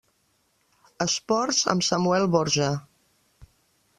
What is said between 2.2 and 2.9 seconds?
Borja.